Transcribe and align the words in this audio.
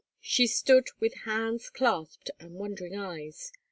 She 0.19 0.47
stood 0.47 0.87
with 0.99 1.13
hands 1.25 1.69
clasped, 1.69 2.31
and 2.39 2.55
wondering 2.55 2.97
eyes. 2.97 3.51